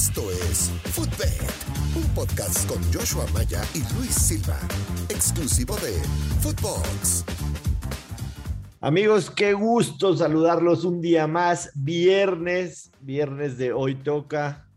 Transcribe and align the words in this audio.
Esto 0.00 0.30
es 0.30 0.70
Footbed, 0.94 1.42
un 1.94 2.14
podcast 2.14 2.66
con 2.66 2.82
Joshua 2.90 3.26
Maya 3.34 3.62
y 3.74 3.80
Luis 3.94 4.14
Silva, 4.14 4.58
exclusivo 5.10 5.76
de 5.76 5.92
Footbox. 6.40 7.26
Amigos, 8.80 9.30
qué 9.30 9.52
gusto 9.52 10.16
saludarlos 10.16 10.86
un 10.86 11.02
día 11.02 11.26
más. 11.26 11.70
Viernes, 11.74 12.90
viernes 13.02 13.58
de 13.58 13.74
hoy 13.74 13.94
toca. 13.94 14.70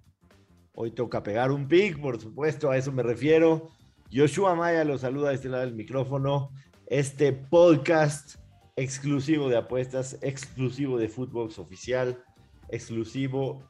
Hoy 0.73 0.91
toca 0.91 1.23
pegar 1.23 1.53
un 1.53 1.69
pick, 1.69 2.01
por 2.01 2.19
supuesto, 2.19 2.69
a 2.69 2.75
eso 2.75 2.91
me 2.91 3.01
refiero. 3.01 3.69
Joshua 4.13 4.55
Maya 4.55 4.83
los 4.83 5.01
saluda 5.01 5.29
de 5.29 5.35
este 5.35 5.47
lado 5.47 5.63
del 5.63 5.73
micrófono. 5.73 6.49
Este 6.87 7.31
podcast 7.31 8.35
exclusivo 8.75 9.47
de 9.47 9.55
apuestas, 9.55 10.17
exclusivo 10.21 10.97
de 10.97 11.07
Footbox 11.07 11.59
oficial, 11.59 12.21
exclusivo 12.67 13.63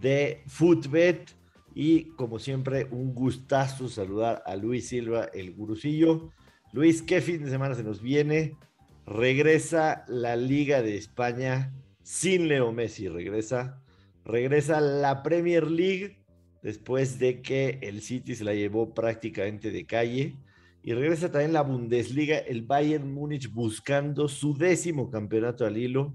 de 0.00 0.42
Footbet. 0.46 1.30
Y 1.74 2.10
como 2.16 2.38
siempre, 2.38 2.86
un 2.90 3.14
gustazo 3.14 3.88
saludar 3.88 4.42
a 4.46 4.56
Luis 4.56 4.88
Silva, 4.88 5.24
el 5.34 5.52
gurucillo. 5.54 6.30
Luis, 6.72 7.02
¿qué 7.02 7.20
fin 7.20 7.44
de 7.44 7.50
semana 7.50 7.74
se 7.74 7.82
nos 7.82 8.00
viene? 8.00 8.56
Regresa 9.06 10.04
la 10.08 10.36
Liga 10.36 10.82
de 10.82 10.96
España 10.96 11.72
sin 12.02 12.48
Leo 12.48 12.70
Messi, 12.72 13.08
regresa. 13.08 13.80
Regresa 14.24 14.80
la 14.80 15.22
Premier 15.22 15.70
League 15.70 16.18
después 16.62 17.18
de 17.18 17.42
que 17.42 17.78
el 17.82 18.00
City 18.00 18.34
se 18.34 18.44
la 18.44 18.54
llevó 18.54 18.94
prácticamente 18.94 19.70
de 19.70 19.84
calle. 19.84 20.36
Y 20.82 20.92
regresa 20.92 21.30
también 21.30 21.52
la 21.52 21.62
Bundesliga, 21.62 22.38
el 22.38 22.62
Bayern 22.62 23.12
Múnich 23.12 23.50
buscando 23.50 24.28
su 24.28 24.56
décimo 24.56 25.10
campeonato 25.10 25.64
al 25.66 25.78
hilo. 25.78 26.14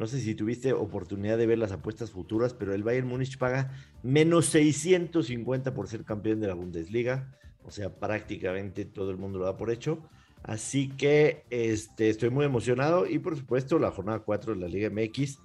No 0.00 0.06
sé 0.06 0.18
si 0.18 0.34
tuviste 0.34 0.72
oportunidad 0.72 1.36
de 1.36 1.46
ver 1.46 1.58
las 1.58 1.72
apuestas 1.72 2.10
futuras, 2.10 2.54
pero 2.54 2.72
el 2.72 2.82
Bayern 2.82 3.06
Múnich 3.06 3.36
paga 3.36 3.70
menos 4.02 4.46
650 4.46 5.74
por 5.74 5.88
ser 5.88 6.06
campeón 6.06 6.40
de 6.40 6.46
la 6.46 6.54
Bundesliga. 6.54 7.36
O 7.64 7.70
sea, 7.70 7.94
prácticamente 7.94 8.86
todo 8.86 9.10
el 9.10 9.18
mundo 9.18 9.40
lo 9.40 9.44
da 9.44 9.58
por 9.58 9.70
hecho. 9.70 9.98
Así 10.42 10.88
que 10.88 11.44
este, 11.50 12.08
estoy 12.08 12.30
muy 12.30 12.46
emocionado 12.46 13.06
y 13.06 13.18
por 13.18 13.36
supuesto 13.36 13.78
la 13.78 13.90
jornada 13.90 14.20
4 14.20 14.54
de 14.54 14.60
la 14.60 14.68
Liga 14.68 14.88
MX, 14.88 15.38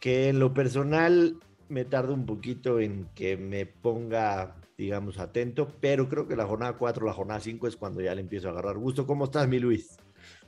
que 0.00 0.30
en 0.30 0.38
lo 0.38 0.54
personal 0.54 1.36
me 1.68 1.84
tarda 1.84 2.14
un 2.14 2.24
poquito 2.24 2.80
en 2.80 3.10
que 3.14 3.36
me 3.36 3.66
ponga, 3.66 4.56
digamos, 4.78 5.18
atento, 5.18 5.68
pero 5.82 6.08
creo 6.08 6.26
que 6.26 6.34
la 6.34 6.46
jornada 6.46 6.78
4, 6.78 7.04
la 7.04 7.12
jornada 7.12 7.40
5 7.40 7.66
es 7.68 7.76
cuando 7.76 8.00
ya 8.00 8.14
le 8.14 8.22
empiezo 8.22 8.48
a 8.48 8.52
agarrar 8.52 8.78
gusto. 8.78 9.06
¿Cómo 9.06 9.24
estás, 9.24 9.46
mi 9.48 9.58
Luis? 9.58 9.97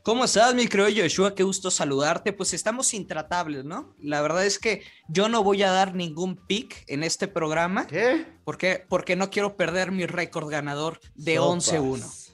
¿Cómo 0.02 0.24
estás, 0.24 0.54
mi 0.54 0.66
creo 0.66 0.86
Joshua? 0.86 1.34
Qué 1.34 1.42
gusto 1.42 1.70
saludarte. 1.70 2.32
Pues 2.32 2.54
estamos 2.54 2.94
intratables, 2.94 3.64
¿no? 3.64 3.94
La 3.98 4.22
verdad 4.22 4.46
es 4.46 4.58
que 4.58 4.82
yo 5.08 5.28
no 5.28 5.44
voy 5.44 5.62
a 5.62 5.70
dar 5.70 5.94
ningún 5.94 6.36
pick 6.36 6.84
en 6.86 7.02
este 7.02 7.28
programa. 7.28 7.86
¿Qué? 7.86 8.26
Porque, 8.44 8.84
porque 8.88 9.14
no 9.14 9.28
quiero 9.28 9.56
perder 9.56 9.92
mi 9.92 10.06
récord 10.06 10.48
ganador 10.48 11.00
de 11.14 11.38
11-1. 11.38 12.32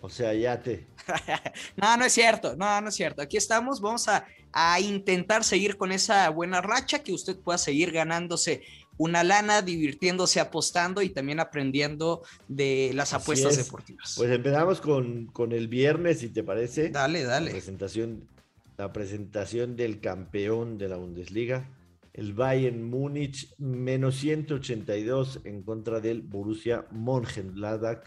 O 0.00 0.08
sea, 0.08 0.32
ya 0.32 0.62
te. 0.62 0.86
no, 1.76 1.96
no 1.96 2.04
es 2.04 2.12
cierto. 2.12 2.54
No, 2.54 2.80
no 2.80 2.88
es 2.88 2.94
cierto. 2.94 3.20
Aquí 3.20 3.36
estamos. 3.36 3.80
Vamos 3.80 4.06
a, 4.06 4.24
a 4.52 4.78
intentar 4.78 5.42
seguir 5.42 5.76
con 5.76 5.90
esa 5.90 6.28
buena 6.30 6.60
racha, 6.60 7.00
que 7.00 7.12
usted 7.12 7.36
pueda 7.36 7.58
seguir 7.58 7.90
ganándose 7.90 8.62
una 8.98 9.24
lana, 9.24 9.62
divirtiéndose, 9.62 10.40
apostando 10.40 11.00
y 11.02 11.08
también 11.10 11.40
aprendiendo 11.40 12.22
de 12.48 12.90
las 12.94 13.14
Así 13.14 13.22
apuestas 13.22 13.56
es. 13.56 13.64
deportivas. 13.64 14.14
Pues 14.16 14.30
empezamos 14.30 14.80
con, 14.80 15.26
con 15.26 15.52
el 15.52 15.68
viernes, 15.68 16.18
si 16.20 16.28
te 16.28 16.42
parece. 16.44 16.90
dale, 16.90 17.22
La 17.22 17.28
dale. 17.30 17.50
presentación, 17.52 18.28
la 18.76 18.92
presentación 18.92 19.76
del 19.76 20.00
campeón 20.00 20.76
de 20.78 20.88
la 20.88 20.96
Bundesliga, 20.96 21.68
el 22.12 22.32
Bayern 22.34 22.82
Múnich, 22.82 23.54
menos 23.58 24.16
182 24.16 25.40
en 25.44 25.62
contra 25.62 26.00
del 26.00 26.22
Borussia 26.22 26.84
Mönchengladbach. 26.90 28.04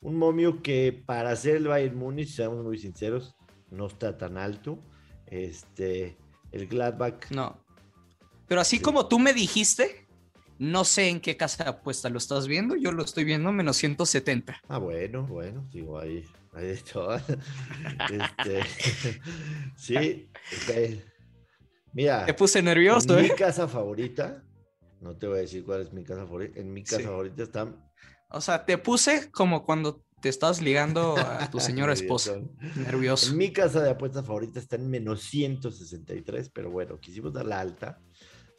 Un 0.00 0.16
momio 0.16 0.62
que 0.62 0.92
para 1.04 1.34
ser 1.36 1.56
el 1.56 1.68
Bayern 1.68 1.96
Múnich, 1.96 2.28
seamos 2.28 2.64
muy 2.64 2.78
sinceros, 2.78 3.34
no 3.70 3.86
está 3.86 4.16
tan 4.16 4.38
alto. 4.38 4.78
Este, 5.26 6.16
el 6.52 6.66
Gladbach, 6.68 7.30
No. 7.30 7.62
Pero 8.48 8.60
así 8.60 8.76
Sí. 8.76 8.82
como 8.82 9.08
tú 9.08 9.18
me 9.18 9.32
dijiste, 9.34 10.05
no 10.58 10.84
sé 10.84 11.08
en 11.08 11.20
qué 11.20 11.36
casa 11.36 11.64
de 11.64 11.70
apuesta 11.70 12.08
lo 12.08 12.18
estás 12.18 12.46
viendo. 12.46 12.76
Yo 12.76 12.92
lo 12.92 13.02
estoy 13.04 13.24
viendo 13.24 13.52
menos 13.52 13.76
170. 13.76 14.60
ah, 14.68 14.78
bueno, 14.78 15.26
bueno, 15.26 15.66
digo, 15.72 15.98
ahí, 15.98 16.24
ahí 16.52 16.78
todo. 16.92 17.18
Este, 18.10 18.62
sí, 19.76 20.28
mira. 21.92 22.26
Te 22.26 22.34
puse 22.34 22.62
nervioso, 22.62 23.16
en 23.18 23.24
mi 23.24 23.30
¿eh? 23.30 23.34
casa 23.36 23.68
favorita, 23.68 24.42
no 25.00 25.16
te 25.16 25.26
voy 25.26 25.38
a 25.38 25.40
decir 25.42 25.64
cuál 25.64 25.82
es 25.82 25.92
mi 25.92 26.04
casa 26.04 26.24
favorita, 26.26 26.60
en 26.60 26.72
mi 26.72 26.82
casa 26.82 26.98
Sí. 26.98 27.02
favorita 27.04 27.42
está 27.42 27.74
O 28.30 28.40
sea, 28.40 28.64
te 28.64 28.78
puse 28.78 29.30
como 29.30 29.64
cuando 29.64 30.02
te 30.20 30.28
estás 30.30 30.60
ligando 30.62 31.16
a 31.16 31.50
tu 31.50 31.60
señora 31.60 31.92
esposa. 31.92 32.36
Nervioso. 32.76 33.30
En 33.30 33.36
mi 33.38 33.52
casa 33.52 33.82
de 33.82 33.90
apuestas 33.90 34.24
favorita 34.26 34.58
está 34.58 34.76
en 34.76 34.88
menos 34.90 35.22
163, 35.22 36.50
pero 36.50 36.70
bueno, 36.70 36.98
quisimos 36.98 37.32
dar 37.32 37.46
la 37.46 37.60
alta 37.60 38.00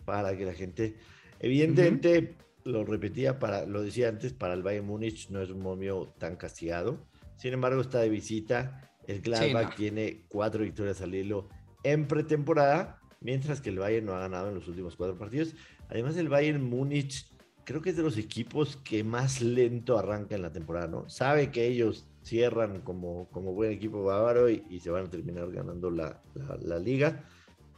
para 0.06 0.38
que 0.38 0.46
la 0.46 0.54
gente, 0.54 0.98
evidentemente, 1.40 2.36
lo 2.66 2.84
repetía, 2.84 3.40
para, 3.40 3.66
lo 3.66 3.82
decía 3.82 4.10
antes, 4.10 4.34
para 4.34 4.54
el 4.54 4.64
Bayern 4.64 4.86
Múnich 4.86 5.30
no 5.30 5.42
es 5.42 5.50
un 5.50 5.62
momio 5.62 6.14
tan 6.18 6.36
castigado. 6.36 7.06
Sin 7.38 7.54
embargo, 7.54 7.82
está 7.82 8.00
de 8.00 8.10
visita. 8.10 8.92
El 9.08 9.22
Gladbach 9.22 9.70
no. 9.70 9.76
tiene 9.76 10.26
cuatro 10.28 10.64
victorias 10.64 11.02
al 11.02 11.16
hilo 11.16 11.48
en 11.84 12.08
pretemporada, 12.08 13.00
mientras 13.22 13.62
que 13.62 13.70
el 13.70 13.80
Bayern 13.80 14.06
no 14.06 14.14
ha 14.16 14.20
ganado 14.20 14.50
en 14.50 14.56
los 14.56 14.68
últimos 14.68 14.96
cuatro 14.98 15.18
partidos. 15.18 15.56
Además, 15.90 16.18
el 16.18 16.28
Bayern 16.28 16.62
Múnich 16.62 17.26
creo 17.64 17.82
que 17.82 17.92
es 17.92 17.98
de 17.98 18.04
los 18.04 18.18
equipos 18.18 18.76
que 18.78 19.04
más 19.04 19.42
lento 19.42 19.98
arranca 19.98 20.36
en 20.36 20.42
la 20.42 20.52
temporada, 20.52 20.88
¿no? 20.88 21.08
Sabe 21.10 21.52
que 21.52 21.68
ellos 21.68 22.06
cierran 22.24 22.82
como, 22.82 23.30
como 23.30 23.54
buen 23.54 23.72
equipo 23.72 24.04
bávaro 24.04 24.50
y, 24.50 24.64
y 24.70 24.82
se 24.82 24.90
van 24.90 25.06
a 25.06 25.10
terminar 25.10 25.50
ganando 25.52 25.90
la, 25.90 26.22
la- 26.34 26.58
la 26.62 26.80
liga, 26.80 27.24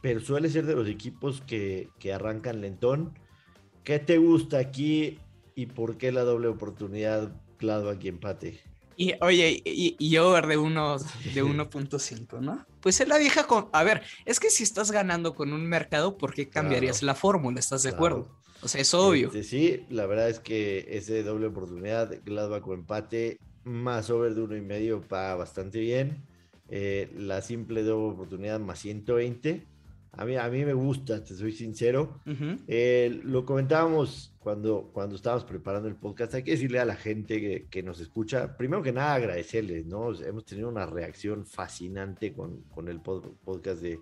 pero 0.02 0.18
suele 0.20 0.48
ser 0.48 0.66
de 0.66 0.74
los 0.74 0.88
equipos 0.88 1.40
que, 1.42 1.90
que 2.00 2.12
arrancan 2.12 2.60
lentón. 2.60 3.14
¿Qué 3.84 3.98
te 3.98 4.18
gusta 4.18 4.58
aquí 4.58 5.18
y 5.54 5.66
por 5.66 5.96
qué 5.96 6.12
la 6.12 6.22
doble 6.22 6.48
oportunidad 6.48 7.32
Gladbach 7.58 8.02
y 8.04 8.08
empate? 8.08 8.60
Y 8.96 9.14
oye, 9.22 9.62
y, 9.64 9.96
y 9.98 10.16
over 10.18 10.46
de, 10.46 10.56
uno, 10.58 10.98
de 10.98 11.42
1.5, 11.44 12.40
¿no? 12.40 12.66
Pues 12.80 13.00
es 13.00 13.08
la 13.08 13.18
vieja 13.18 13.46
con... 13.46 13.68
A 13.72 13.82
ver, 13.82 14.02
es 14.26 14.40
que 14.40 14.50
si 14.50 14.62
estás 14.62 14.90
ganando 14.90 15.34
con 15.34 15.52
un 15.52 15.64
mercado, 15.66 16.18
¿por 16.18 16.34
qué 16.34 16.48
cambiarías 16.48 16.98
Claro. 17.00 17.06
la 17.06 17.14
fórmula? 17.14 17.58
¿Estás 17.60 17.82
de 17.82 17.90
Claro. 17.90 18.04
acuerdo? 18.16 18.40
O 18.62 18.68
sea, 18.68 18.80
es 18.82 18.92
obvio. 18.92 19.28
Este, 19.28 19.42
sí, 19.42 19.86
la 19.88 20.04
verdad 20.06 20.28
es 20.28 20.38
que 20.38 20.86
ese 20.90 21.22
doble 21.22 21.46
oportunidad, 21.46 22.14
Gladbach 22.26 22.66
o 22.68 22.74
empate, 22.74 23.38
más 23.64 24.10
over 24.10 24.34
de 24.34 24.42
uno 24.42 24.56
y 24.56 24.60
medio, 24.60 25.02
va 25.10 25.34
bastante 25.34 25.80
bien. 25.80 26.22
Eh, 26.68 27.10
la 27.16 27.40
simple 27.40 27.82
doble 27.82 28.12
oportunidad 28.14 28.60
más 28.60 28.78
120. 28.80 29.66
A 30.12 30.24
mí, 30.24 30.36
a 30.36 30.48
mí 30.48 30.64
me 30.64 30.72
gusta, 30.72 31.22
te 31.22 31.34
soy 31.34 31.52
sincero. 31.52 32.20
Eh, 32.66 33.20
lo 33.22 33.44
comentábamos 33.44 34.34
cuando, 34.40 34.90
cuando 34.92 35.14
estábamos 35.16 35.44
preparando 35.44 35.88
el 35.88 35.94
podcast. 35.94 36.34
Hay 36.34 36.42
que 36.42 36.50
decirle 36.50 36.80
a 36.80 36.84
la 36.84 36.96
gente 36.96 37.40
que, 37.40 37.68
que 37.70 37.82
nos 37.82 38.00
escucha, 38.00 38.56
primero 38.56 38.82
que 38.82 38.92
nada, 38.92 39.14
agradecerles, 39.14 39.86
¿no? 39.86 40.12
Hemos 40.20 40.44
tenido 40.44 40.68
una 40.68 40.84
reacción 40.84 41.46
fascinante 41.46 42.32
con, 42.32 42.62
con 42.64 42.88
el 42.88 43.00
pod- 43.00 43.36
podcast 43.44 43.80
de, 43.80 44.00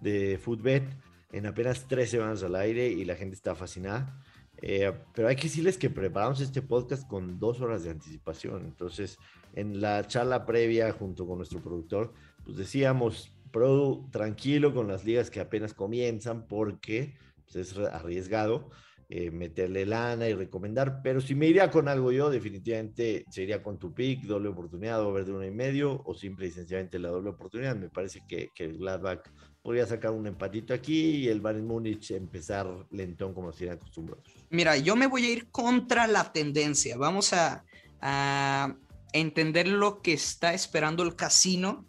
de 0.00 0.38
Footbet 0.38 0.84
en 1.32 1.46
apenas 1.46 1.86
tres 1.88 2.10
semanas 2.10 2.42
al 2.44 2.54
aire 2.54 2.88
y 2.88 3.04
la 3.04 3.16
gente 3.16 3.34
está 3.34 3.54
fascinada. 3.54 4.22
Eh, 4.62 4.92
pero 5.14 5.28
hay 5.28 5.36
que 5.36 5.44
decirles 5.44 5.76
que 5.76 5.90
preparamos 5.90 6.40
este 6.40 6.62
podcast 6.62 7.06
con 7.06 7.38
dos 7.38 7.60
horas 7.60 7.84
de 7.84 7.90
anticipación. 7.90 8.64
Entonces, 8.64 9.18
en 9.54 9.80
la 9.80 10.06
charla 10.06 10.46
previa 10.46 10.92
junto 10.92 11.26
con 11.26 11.38
nuestro 11.38 11.60
productor, 11.60 12.12
pues 12.44 12.56
decíamos, 12.56 13.32
Pro, 13.50 14.08
tranquilo 14.10 14.74
con 14.74 14.88
las 14.88 15.04
ligas 15.04 15.30
que 15.30 15.40
apenas 15.40 15.74
comienzan 15.74 16.46
porque 16.46 17.16
pues, 17.44 17.56
es 17.56 17.78
arriesgado 17.78 18.70
eh, 19.10 19.30
meterle 19.30 19.86
lana 19.86 20.28
y 20.28 20.34
recomendar. 20.34 21.00
Pero 21.02 21.22
si 21.22 21.34
me 21.34 21.46
iría 21.46 21.70
con 21.70 21.88
algo 21.88 22.12
yo, 22.12 22.28
definitivamente 22.28 23.24
sería 23.30 23.62
con 23.62 23.78
tu 23.78 23.94
pick, 23.94 24.24
doble 24.24 24.50
oportunidad, 24.50 25.00
over 25.00 25.24
de 25.24 25.32
uno 25.32 25.46
y 25.46 25.50
medio, 25.50 26.02
o 26.04 26.14
simple 26.14 26.48
y 26.48 26.50
sencillamente 26.50 26.98
la 26.98 27.08
doble 27.08 27.30
oportunidad. 27.30 27.74
Me 27.74 27.88
parece 27.88 28.20
que, 28.28 28.50
que 28.54 28.64
el 28.64 28.76
Gladbach 28.76 29.22
podría 29.62 29.86
sacar 29.86 30.10
un 30.10 30.26
empatito 30.26 30.74
aquí 30.74 31.16
y 31.16 31.28
el 31.28 31.40
Bayern 31.40 31.66
Múnich 31.66 32.10
empezar 32.10 32.66
lentón 32.90 33.32
como 33.32 33.50
se 33.50 33.70
acostumbrados. 33.70 34.24
Mira, 34.50 34.76
yo 34.76 34.94
me 34.94 35.06
voy 35.06 35.24
a 35.24 35.30
ir 35.30 35.50
contra 35.50 36.06
la 36.06 36.30
tendencia. 36.30 36.98
Vamos 36.98 37.32
a, 37.32 37.64
a 38.02 38.76
entender 39.14 39.68
lo 39.68 40.02
que 40.02 40.12
está 40.12 40.52
esperando 40.52 41.02
el 41.02 41.16
casino. 41.16 41.86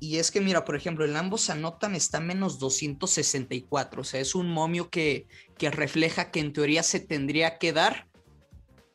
Y 0.00 0.18
es 0.18 0.30
que, 0.30 0.40
mira, 0.40 0.64
por 0.64 0.76
ejemplo, 0.76 1.04
el 1.04 1.16
ambos 1.16 1.50
anotan 1.50 1.94
está 1.94 2.20
menos 2.20 2.58
264. 2.58 4.00
O 4.00 4.04
sea, 4.04 4.20
es 4.20 4.34
un 4.34 4.50
momio 4.50 4.90
que, 4.90 5.26
que 5.56 5.70
refleja 5.70 6.30
que 6.30 6.40
en 6.40 6.52
teoría 6.52 6.82
se 6.82 7.00
tendría 7.00 7.58
que 7.58 7.72
dar. 7.72 8.08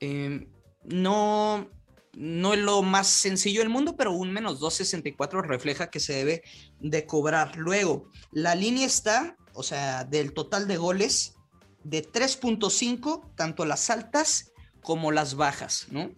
Eh, 0.01 0.47
no, 0.83 1.69
no 2.13 2.53
es 2.53 2.59
lo 2.59 2.81
más 2.81 3.07
sencillo 3.07 3.61
del 3.61 3.69
mundo, 3.69 3.95
pero 3.95 4.11
un 4.11 4.31
menos 4.31 4.59
264 4.59 5.41
refleja 5.41 5.89
que 5.89 5.99
se 5.99 6.13
debe 6.13 6.43
de 6.79 7.05
cobrar. 7.05 7.55
Luego, 7.57 8.09
la 8.31 8.55
línea 8.55 8.85
está, 8.85 9.37
o 9.53 9.63
sea, 9.63 10.03
del 10.03 10.33
total 10.33 10.67
de 10.67 10.77
goles, 10.77 11.35
de 11.83 12.03
3.5, 12.03 13.35
tanto 13.35 13.65
las 13.65 13.89
altas 13.89 14.51
como 14.81 15.11
las 15.11 15.35
bajas, 15.35 15.87
¿no? 15.91 16.11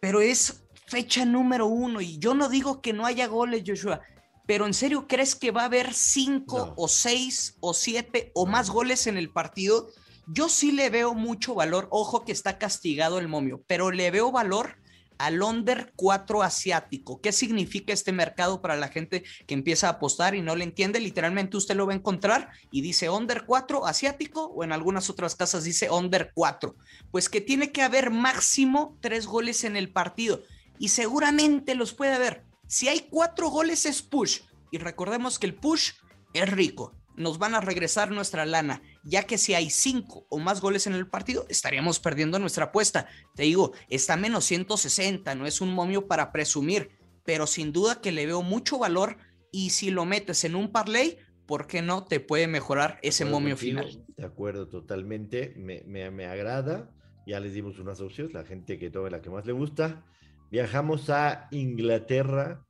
Pero 0.00 0.20
es 0.20 0.62
fecha 0.90 1.24
número 1.24 1.66
uno 1.66 2.00
y 2.00 2.18
yo 2.18 2.34
no 2.34 2.48
digo 2.48 2.82
que 2.82 2.92
no 2.92 3.06
haya 3.06 3.28
goles, 3.28 3.62
Joshua, 3.64 4.00
pero 4.46 4.66
en 4.66 4.74
serio, 4.74 5.06
¿crees 5.06 5.36
que 5.36 5.52
va 5.52 5.62
a 5.62 5.66
haber 5.66 5.94
cinco 5.94 6.74
o 6.76 6.88
seis 6.88 7.56
o 7.60 7.72
siete 7.72 8.32
o 8.34 8.46
más 8.46 8.70
goles 8.70 9.06
en 9.06 9.16
el 9.16 9.30
partido? 9.30 9.88
Yo 10.26 10.48
sí 10.48 10.72
le 10.72 10.90
veo 10.90 11.14
mucho 11.14 11.54
valor, 11.54 11.86
ojo 11.90 12.24
que 12.24 12.32
está 12.32 12.58
castigado 12.58 13.20
el 13.20 13.28
momio, 13.28 13.62
pero 13.68 13.92
le 13.92 14.10
veo 14.10 14.32
valor 14.32 14.78
al 15.18 15.42
under 15.42 15.92
4 15.96 16.42
asiático. 16.42 17.20
¿Qué 17.20 17.30
significa 17.30 17.92
este 17.92 18.10
mercado 18.10 18.60
para 18.62 18.76
la 18.76 18.88
gente 18.88 19.22
que 19.46 19.54
empieza 19.54 19.86
a 19.86 19.92
apostar 19.92 20.34
y 20.34 20.42
no 20.42 20.56
le 20.56 20.64
entiende? 20.64 20.98
Literalmente 20.98 21.56
usted 21.56 21.76
lo 21.76 21.86
va 21.86 21.92
a 21.92 21.96
encontrar 21.96 22.48
y 22.72 22.80
dice 22.80 23.10
under 23.10 23.44
4 23.44 23.86
asiático 23.86 24.46
o 24.46 24.64
en 24.64 24.72
algunas 24.72 25.10
otras 25.10 25.36
casas 25.36 25.62
dice 25.62 25.90
under 25.90 26.32
4. 26.34 26.74
Pues 27.12 27.28
que 27.28 27.40
tiene 27.40 27.70
que 27.70 27.82
haber 27.82 28.10
máximo 28.10 28.96
tres 29.00 29.26
goles 29.26 29.62
en 29.62 29.76
el 29.76 29.92
partido 29.92 30.42
y 30.80 30.88
seguramente 30.88 31.76
los 31.76 31.94
puede 31.94 32.14
haber. 32.14 32.44
Si 32.66 32.88
hay 32.88 33.06
cuatro 33.08 33.50
goles 33.50 33.86
es 33.86 34.02
push 34.02 34.40
y 34.72 34.78
recordemos 34.78 35.38
que 35.38 35.46
el 35.46 35.54
push 35.54 35.92
es 36.34 36.50
rico 36.50 36.96
nos 37.16 37.38
van 37.38 37.54
a 37.54 37.60
regresar 37.60 38.10
nuestra 38.10 38.46
lana, 38.46 38.82
ya 39.04 39.24
que 39.24 39.36
si 39.36 39.52
hay 39.52 39.68
cinco 39.68 40.26
o 40.30 40.38
más 40.38 40.62
goles 40.62 40.86
en 40.86 40.94
el 40.94 41.06
partido, 41.06 41.44
estaríamos 41.50 42.00
perdiendo 42.00 42.38
nuestra 42.38 42.66
apuesta. 42.66 43.08
Te 43.34 43.42
digo, 43.42 43.72
está 43.90 44.16
menos 44.16 44.46
160, 44.46 45.34
no 45.34 45.46
es 45.46 45.60
un 45.60 45.74
momio 45.74 46.06
para 46.06 46.32
presumir, 46.32 46.90
pero 47.24 47.46
sin 47.46 47.72
duda 47.72 48.00
que 48.00 48.10
le 48.10 48.24
veo 48.24 48.42
mucho 48.42 48.78
valor 48.78 49.18
y 49.52 49.70
si 49.70 49.90
lo 49.90 50.06
metes 50.06 50.44
en 50.44 50.54
un 50.54 50.72
parlay, 50.72 51.18
¿por 51.46 51.66
qué 51.66 51.82
no 51.82 52.04
te 52.04 52.20
puede 52.20 52.46
mejorar 52.46 52.98
ese 53.02 53.26
momio 53.26 53.56
final? 53.56 54.02
De 54.16 54.24
acuerdo, 54.24 54.68
totalmente, 54.68 55.52
me, 55.58 55.82
me, 55.86 56.10
me 56.10 56.26
agrada. 56.26 56.90
Ya 57.26 57.38
les 57.38 57.52
dimos 57.52 57.78
unas 57.78 58.00
opciones, 58.00 58.32
la 58.32 58.44
gente 58.44 58.78
que 58.78 58.88
tome 58.88 59.10
la 59.10 59.20
que 59.20 59.28
más 59.28 59.44
le 59.44 59.52
gusta. 59.52 60.06
Viajamos 60.50 61.10
a 61.10 61.46
Inglaterra 61.52 62.66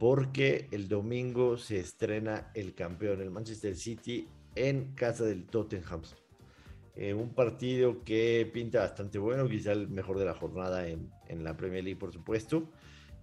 porque 0.00 0.66
el 0.72 0.88
domingo 0.88 1.56
se 1.56 1.78
estrena 1.78 2.50
el 2.54 2.74
campeón, 2.74 3.20
el 3.20 3.30
Manchester 3.30 3.76
City, 3.76 4.26
en 4.56 4.96
casa 4.96 5.24
del 5.24 5.46
Tottenham. 5.46 6.02
Eh, 6.96 7.14
un 7.14 7.32
partido 7.32 8.02
que 8.02 8.50
pinta 8.52 8.80
bastante 8.80 9.18
bueno, 9.18 9.48
quizá 9.48 9.70
el 9.70 9.88
mejor 9.88 10.18
de 10.18 10.24
la 10.24 10.34
jornada 10.34 10.88
en, 10.88 11.08
la 11.28 11.56
Premier 11.56 11.84
League, 11.84 12.00
por 12.00 12.12
supuesto. 12.12 12.72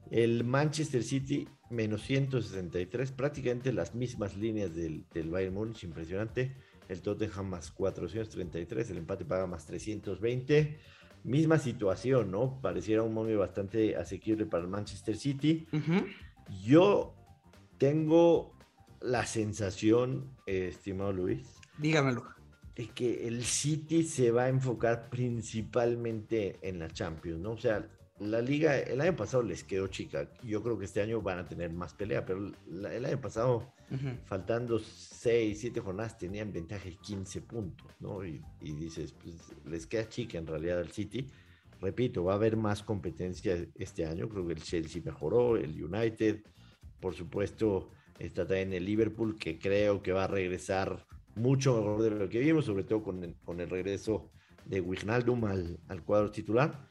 El 0.09 0.45
Manchester 0.45 1.03
City 1.03 1.45
menos 1.69 2.01
163, 2.03 3.11
prácticamente 3.11 3.73
las 3.73 3.93
mismas 3.93 4.37
líneas 4.37 4.73
del, 4.73 5.05
del 5.13 5.29
Bayern 5.29 5.53
Munich, 5.53 5.83
impresionante. 5.83 6.55
El 6.87 7.01
Tottenham 7.01 7.49
más 7.49 7.71
433, 7.71 8.89
el 8.89 8.99
empate 8.99 9.25
paga 9.25 9.47
más 9.47 9.65
320. 9.65 10.79
Misma 11.27 11.59
situación, 11.59 12.31
¿no? 12.31 12.59
Pareciera 12.61 13.03
un 13.03 13.13
momento 13.13 13.39
bastante 13.41 13.95
asequible 13.97 14.45
para 14.45 14.63
el 14.63 14.69
Manchester 14.69 15.15
City. 15.15 15.67
Yo 16.63 17.13
tengo 17.77 18.57
la 19.01 19.25
sensación, 19.25 20.31
estimado 20.45 21.11
Luis. 21.11 21.45
Dígamelo. 21.77 22.23
De 22.75 22.87
que 22.87 23.27
el 23.27 23.43
City 23.43 24.03
se 24.03 24.31
va 24.31 24.43
a 24.43 24.49
enfocar 24.49 25.09
principalmente 25.09 26.57
en 26.61 26.79
la 26.79 26.87
Champions, 26.87 27.41
¿no? 27.41 27.51
O 27.51 27.57
sea, 27.57 27.85
la 28.19 28.41
liga, 28.41 28.79
el 28.79 29.01
año 29.01 29.15
pasado 29.15 29.43
les 29.43 29.63
quedó 29.63 29.87
chica. 29.87 30.29
Yo 30.43 30.63
creo 30.63 30.77
que 30.77 30.85
este 30.85 31.01
año 31.01 31.21
van 31.21 31.39
a 31.39 31.47
tener 31.47 31.71
más 31.71 31.93
pelea, 31.93 32.25
pero 32.25 32.51
el 32.67 33.05
año 33.05 33.21
pasado, 33.21 33.73
faltando 34.25 34.79
6, 34.79 35.59
7 35.59 35.79
jornadas, 35.79 36.17
tenían 36.17 36.51
ventaja 36.51 36.85
de 36.85 36.95
15 36.95 37.41
puntos, 37.41 37.87
¿no? 37.99 38.25
Y, 38.25 38.41
y, 38.61 38.73
dices, 38.73 39.13
pues 39.13 39.35
les 39.65 39.85
queda 39.85 40.09
chica 40.09 40.37
en 40.37 40.47
realidad 40.47 40.79
al 40.79 40.91
City 40.91 41.29
repito, 41.81 42.23
va 42.23 42.33
a 42.33 42.35
haber 42.35 42.57
más 42.57 42.83
competencia 42.83 43.57
este 43.75 44.05
año. 44.05 44.29
Creo 44.29 44.45
que 44.47 44.53
el 44.53 44.61
Chelsea 44.61 45.01
mejoró, 45.03 45.57
el 45.57 45.81
United, 45.81 46.41
por 46.99 47.13
supuesto, 47.13 47.91
está 48.19 48.45
también 48.45 48.73
el 48.73 48.85
Liverpool, 48.85 49.37
que 49.37 49.59
creo 49.59 50.01
que 50.01 50.11
va 50.11 50.25
a 50.25 50.27
regresar 50.27 51.05
mucho 51.35 51.75
mejor 51.77 52.01
de 52.01 52.09
lo 52.11 52.29
que 52.29 52.39
vimos, 52.39 52.65
sobre 52.65 52.83
todo 52.83 53.03
con 53.03 53.23
el, 53.23 53.35
con 53.45 53.59
el 53.59 53.69
regreso 53.69 54.31
de 54.65 54.81
Wijnaldum 54.81 55.45
al, 55.45 55.79
al, 55.87 56.03
cuadro 56.03 56.31
titular. 56.31 56.87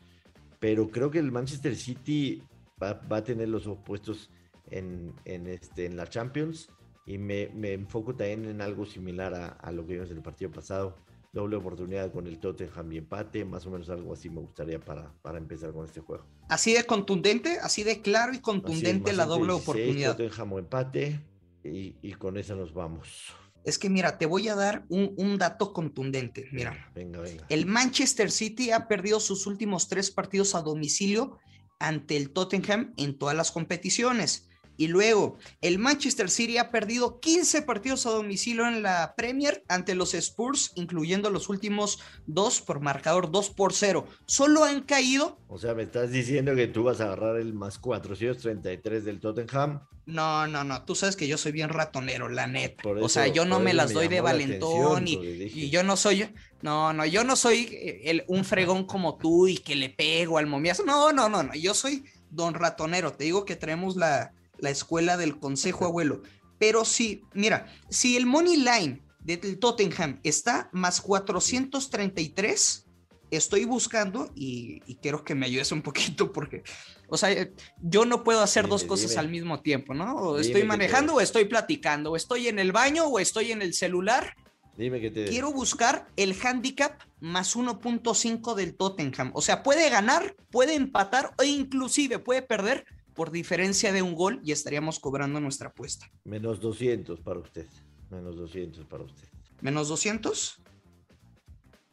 Pero 0.58 0.90
creo 0.90 1.10
que 1.10 1.18
el 1.18 1.32
Manchester 1.32 1.76
City 1.76 2.42
va, 2.82 3.00
a 3.08 3.24
tener 3.24 3.48
los 3.48 3.66
opuestos 3.66 4.30
en, 4.70 5.14
en, 5.24 5.46
este, 5.46 5.86
en 5.86 5.96
la 5.96 6.06
Champions 6.06 6.70
y 7.06 7.18
me, 7.18 7.48
me, 7.54 7.72
enfoco 7.72 8.14
también 8.14 8.46
en 8.46 8.60
algo 8.60 8.84
similar 8.84 9.34
a, 9.34 9.48
a 9.48 9.70
lo 9.70 9.86
que 9.86 9.94
vimos 9.94 10.10
en 10.10 10.16
el 10.16 10.22
partido 10.22 10.50
pasado 10.50 10.96
doble 11.36 11.56
oportunidad 11.56 12.10
con 12.12 12.26
el 12.26 12.38
Tottenham 12.38 12.92
y 12.92 12.96
empate, 12.96 13.44
más 13.44 13.66
o 13.66 13.70
menos 13.70 13.90
algo 13.90 14.14
así 14.14 14.30
me 14.30 14.40
gustaría 14.40 14.80
para, 14.80 15.12
para 15.20 15.36
empezar 15.36 15.70
con 15.72 15.84
este 15.84 16.00
juego. 16.00 16.24
Así 16.48 16.72
de 16.72 16.84
contundente, 16.84 17.58
así 17.60 17.84
de 17.84 18.00
claro 18.00 18.32
y 18.32 18.40
contundente 18.40 19.12
la 19.12 19.26
doble 19.26 19.52
oportunidad. 19.52 20.16
Tottenham 20.16 20.52
o 20.54 20.58
empate 20.58 21.20
y, 21.62 21.94
y, 22.00 22.12
con 22.14 22.38
eso 22.38 22.56
nos 22.56 22.72
vamos. 22.72 23.34
Es 23.66 23.78
que 23.78 23.90
mira, 23.90 24.16
te 24.16 24.26
voy 24.26 24.48
a 24.48 24.54
dar 24.54 24.84
un, 24.88 25.12
un 25.16 25.38
dato 25.38 25.72
contundente. 25.72 26.48
Mira, 26.52 26.90
venga, 26.94 27.20
venga. 27.20 27.44
el 27.48 27.66
Manchester 27.66 28.30
City 28.30 28.70
ha 28.70 28.86
perdido 28.86 29.18
sus 29.18 29.46
últimos 29.46 29.88
tres 29.88 30.12
partidos 30.12 30.54
a 30.54 30.62
domicilio 30.62 31.38
ante 31.80 32.16
el 32.16 32.30
Tottenham 32.30 32.94
en 32.96 33.18
todas 33.18 33.36
las 33.36 33.50
competiciones. 33.50 34.48
Y 34.76 34.88
luego, 34.88 35.38
el 35.60 35.78
Manchester 35.78 36.30
City 36.30 36.58
ha 36.58 36.70
perdido 36.70 37.20
15 37.20 37.62
partidos 37.62 38.06
a 38.06 38.10
domicilio 38.10 38.66
en 38.66 38.82
la 38.82 39.14
Premier 39.16 39.64
ante 39.68 39.94
los 39.94 40.14
Spurs, 40.14 40.72
incluyendo 40.74 41.30
los 41.30 41.48
últimos 41.48 42.00
dos 42.26 42.60
por 42.60 42.80
marcador 42.80 43.30
2 43.30 43.50
por 43.50 43.72
0. 43.72 44.06
Solo 44.26 44.64
han 44.64 44.82
caído. 44.82 45.38
O 45.48 45.58
sea, 45.58 45.74
me 45.74 45.84
estás 45.84 46.10
diciendo 46.10 46.54
que 46.54 46.66
tú 46.66 46.84
vas 46.84 47.00
a 47.00 47.04
agarrar 47.04 47.36
el 47.36 47.54
más 47.54 47.78
433 47.78 49.04
del 49.04 49.20
Tottenham. 49.20 49.80
No, 50.06 50.46
no, 50.46 50.62
no. 50.62 50.84
Tú 50.84 50.94
sabes 50.94 51.16
que 51.16 51.26
yo 51.26 51.36
soy 51.36 51.50
bien 51.50 51.68
ratonero, 51.68 52.28
la 52.28 52.46
neta. 52.46 52.88
o 52.88 53.08
sea, 53.08 53.26
yo 53.26 53.44
no 53.44 53.58
me 53.58 53.74
las 53.74 53.92
doy 53.92 54.06
de 54.06 54.20
valentón 54.20 55.06
y, 55.08 55.68
yo 55.68 55.82
no 55.82 55.96
soy. 55.96 56.32
No, 56.62 56.92
no, 56.92 57.04
yo 57.04 57.24
no 57.24 57.34
soy 57.34 57.68
el, 58.04 58.24
un 58.28 58.44
fregón 58.44 58.84
como 58.84 59.18
tú 59.18 59.48
y 59.48 59.58
que 59.58 59.74
le 59.74 59.90
pego 59.90 60.38
al 60.38 60.46
momiazo. 60.46 60.84
No, 60.84 61.12
no, 61.12 61.28
no, 61.28 61.42
no. 61.42 61.54
Yo 61.54 61.74
soy 61.74 62.04
don 62.30 62.54
ratonero. 62.54 63.12
Te 63.12 63.24
digo 63.24 63.44
que 63.44 63.56
traemos 63.56 63.96
la 63.96 64.32
la 64.58 64.70
escuela 64.70 65.16
del 65.16 65.38
consejo 65.38 65.84
abuelo. 65.84 66.22
Pero 66.58 66.84
sí, 66.84 67.22
mira, 67.34 67.72
si 67.90 68.16
el 68.16 68.26
money 68.26 68.56
line 68.56 69.02
del 69.20 69.58
Tottenham 69.58 70.20
está 70.22 70.70
más 70.72 71.00
433, 71.00 72.86
estoy 73.30 73.64
buscando 73.64 74.30
y, 74.34 74.80
quiero 75.02 75.24
que 75.24 75.34
me 75.34 75.46
ayudes 75.46 75.72
un 75.72 75.82
poquito 75.82 76.32
porque, 76.32 76.62
o 77.08 77.16
sea, 77.16 77.48
yo 77.82 78.04
no 78.04 78.24
puedo 78.24 78.40
hacer 78.40 78.68
dos 78.68 78.84
cosas 78.84 79.16
al 79.16 79.28
mismo 79.28 79.60
tiempo, 79.60 79.94
¿no? 79.94 80.14
O 80.16 80.38
estoy 80.38 80.64
manejando 80.64 81.14
o 81.14 81.20
estoy 81.20 81.46
platicando, 81.46 82.12
o 82.12 82.16
estoy 82.16 82.48
en 82.48 82.58
el 82.58 82.72
baño 82.72 83.06
o 83.06 83.18
estoy 83.18 83.52
en 83.52 83.62
el 83.62 83.74
celular. 83.74 84.34
Dime 84.76 85.00
que 85.00 85.10
te... 85.10 85.24
Quiero 85.24 85.52
buscar 85.52 86.06
el 86.16 86.36
handicap 86.40 87.00
más 87.20 87.56
1.5 87.56 88.54
del 88.54 88.76
Tottenham. 88.76 89.30
O 89.34 89.40
sea, 89.40 89.62
puede 89.62 89.88
ganar, 89.88 90.36
puede 90.50 90.74
empatar 90.74 91.32
o 91.38 91.42
inclusive 91.44 92.18
puede 92.18 92.42
perder 92.42 92.84
por 93.16 93.30
diferencia 93.30 93.92
de 93.92 94.02
un 94.02 94.14
gol 94.14 94.40
y 94.44 94.52
estaríamos 94.52 95.00
cobrando 95.00 95.40
nuestra 95.40 95.70
apuesta. 95.70 96.08
Menos 96.24 96.60
200 96.60 97.20
para 97.20 97.40
usted. 97.40 97.66
Menos 98.10 98.36
200 98.36 98.84
para 98.84 99.02
usted. 99.02 99.26
¿Menos 99.62 99.88
200? 99.88 100.62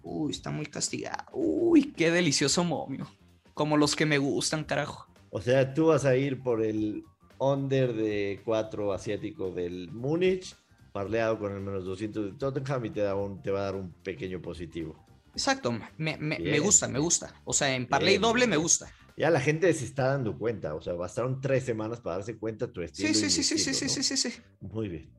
Uy, 0.03 0.31
está 0.31 0.51
muy 0.51 0.65
castigado. 0.65 1.25
Uy, 1.31 1.93
qué 1.93 2.11
delicioso 2.11 2.63
momio. 2.63 3.07
Como 3.53 3.77
los 3.77 3.95
que 3.95 4.05
me 4.05 4.17
gustan, 4.17 4.65
carajo. 4.65 5.07
O 5.29 5.41
sea, 5.41 5.73
tú 5.73 5.87
vas 5.87 6.05
a 6.05 6.15
ir 6.17 6.43
por 6.43 6.61
el 6.61 7.05
under 7.39 7.93
de 7.93 8.41
4 8.43 8.93
asiático 8.93 9.49
del 9.51 9.91
Múnich, 9.91 10.55
parleado 10.91 11.39
con 11.39 11.53
el 11.53 11.61
menos 11.61 11.85
200 11.85 12.25
de 12.25 12.31
Tottenham 12.33 12.85
y 12.85 12.89
te, 12.89 13.01
da 13.01 13.15
un, 13.15 13.41
te 13.41 13.49
va 13.49 13.61
a 13.61 13.63
dar 13.63 13.75
un 13.75 13.93
pequeño 14.03 14.41
positivo. 14.41 15.03
Exacto, 15.31 15.71
me, 15.97 16.17
me, 16.17 16.37
me 16.37 16.59
gusta, 16.59 16.87
me 16.87 16.99
gusta. 16.99 17.33
O 17.45 17.53
sea, 17.53 17.73
en 17.75 17.87
parlay 17.87 18.17
doble 18.17 18.45
me 18.45 18.57
gusta 18.57 18.93
ya 19.17 19.29
la 19.29 19.39
gente 19.39 19.71
se 19.73 19.85
está 19.85 20.07
dando 20.07 20.37
cuenta, 20.37 20.75
o 20.75 20.81
sea, 20.81 20.93
bastaron 20.93 21.41
tres 21.41 21.63
semanas 21.63 22.01
para 22.01 22.17
darse 22.17 22.37
cuenta 22.37 22.71
tu 22.71 22.81
estilo. 22.81 23.13
Sí, 23.13 23.15
sí, 23.15 23.29
sí, 23.29 23.43
sí, 23.43 23.73
sí, 23.73 23.89
sí, 23.89 24.03
sí, 24.03 24.17
sí, 24.17 24.41
Muy 24.61 24.89
bien. 24.89 25.09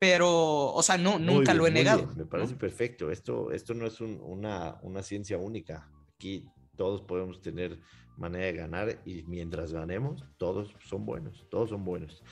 Pero, 0.00 0.72
o 0.72 0.82
sea, 0.82 0.96
no, 0.96 1.18
nunca 1.18 1.54
lo 1.54 1.66
he 1.66 1.70
negado. 1.70 2.08
Me 2.16 2.24
parece 2.24 2.54
perfecto. 2.54 3.10
Esto, 3.10 3.50
esto 3.50 3.74
no 3.74 3.86
es 3.86 4.00
una, 4.00 4.78
una 4.82 5.02
ciencia 5.02 5.38
única. 5.38 5.90
Aquí 6.14 6.46
todos 6.76 7.02
podemos 7.02 7.42
tener 7.42 7.80
manera 8.16 8.46
de 8.46 8.52
ganar 8.52 9.02
y 9.04 9.22
mientras 9.24 9.72
ganemos, 9.72 10.24
todos 10.36 10.74
son 10.84 11.04
buenos, 11.04 11.46
todos 11.50 11.70
son 11.70 11.84
buenos. 11.84 12.22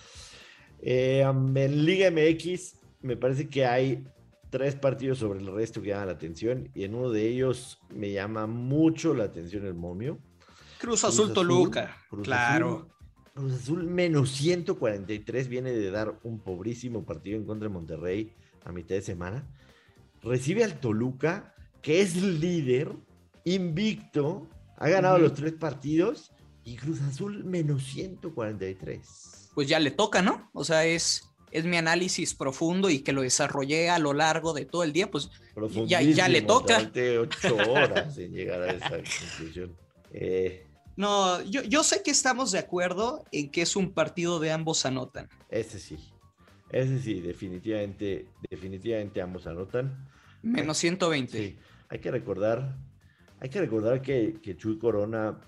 Eh, 0.81 1.21
en 1.23 1.85
Liga 1.85 2.11
MX, 2.11 2.79
me 3.01 3.17
parece 3.17 3.49
que 3.49 3.65
hay 3.65 4.05
tres 4.51 4.77
partidos 4.77 5.19
sobre 5.19 5.41
el 5.41 5.47
resto 5.47 5.83
que 5.83 5.89
llaman 5.89 6.07
la 6.07 6.13
atención 6.13 6.71
y 6.75 6.85
en 6.85 6.95
uno 6.95 7.11
de 7.11 7.27
ellos 7.27 7.81
me 7.91 8.13
llama 8.13 8.47
mucho 8.47 9.15
la 9.15 9.25
atención 9.25 9.67
el 9.67 9.75
momio. 9.75 10.19
Cruz 10.87 11.03
Azul, 11.03 11.33
Toluca, 11.33 11.97
claro. 12.23 12.87
Cruz 13.35 13.55
Azul 13.55 13.83
menos 13.89 14.31
143 14.31 15.49
viene 15.49 15.73
de 15.73 15.91
dar 15.91 16.21
un 16.23 16.39
pobrísimo 16.39 17.05
partido 17.05 17.37
en 17.37 17.45
contra 17.45 17.67
de 17.67 17.75
Monterrey 17.75 18.33
a 18.65 18.71
mitad 18.71 18.95
de 18.95 19.03
semana. 19.03 19.45
recibe 20.23 20.63
al 20.63 20.79
Toluca, 20.79 21.57
que 21.83 22.03
es 22.03 22.15
líder, 22.15 22.93
invicto, 23.43 24.47
ha 24.77 24.89
ganado 24.89 25.19
los 25.19 25.35
tres 25.35 25.55
partidos 25.55 26.31
y 26.63 26.77
Cruz 26.77 27.01
Azul 27.01 27.43
menos 27.43 27.83
143. 27.87 29.51
Pues 29.57 29.67
ya 29.67 29.81
le 29.81 29.91
toca, 29.91 30.23
¿no? 30.23 30.51
O 30.53 30.63
sea, 30.63 30.85
es, 30.85 31.29
es 31.51 31.65
mi 31.65 31.79
análisis 31.79 32.33
profundo 32.33 32.91
y 32.91 33.01
que 33.01 33.13
lo 33.13 33.23
desarrollé 33.23 33.91
a 33.91 33.99
lo 33.99 34.13
largo 34.13 34.53
de 34.53 34.67
todo 34.67 34.85
el 34.85 34.93
día, 34.93 35.11
pues 35.11 35.31
ya, 35.89 36.01
ya, 36.01 36.29
le 36.29 36.43
toca. 36.43 36.79
ocho 37.21 37.57
horas 37.57 38.17
en 38.19 38.33
llegar 38.35 38.63
a 38.63 38.71
esa 38.71 38.91
conclusión. 38.91 39.77
Eh, 40.13 40.66
no, 40.97 41.43
yo, 41.43 41.63
yo 41.63 41.83
sé 41.83 42.03
que 42.03 42.11
estamos 42.11 42.53
de 42.53 42.59
acuerdo 42.59 43.25
en 43.33 43.51
que 43.51 43.63
es 43.63 43.77
un 43.77 43.93
partido 43.93 44.41
de 44.41 44.51
ambos 44.51 44.87
anotan. 44.87 45.29
Ese 45.51 45.79
sí. 45.79 45.99
Ese 46.71 47.01
sí, 47.01 47.21
definitivamente, 47.21 48.29
definitivamente 48.51 49.21
ambos 49.21 49.47
anotan. 49.47 50.09
Menos 50.43 50.79
120. 50.79 51.39
Sí, 51.39 51.59
hay 51.89 51.99
que 51.99 52.11
recordar, 52.11 52.77
hay 53.41 53.49
que 53.49 53.61
recordar 53.61 54.03
que, 54.03 54.39
que 54.43 54.57
Chuy 54.57 54.79
Corona, 54.79 55.41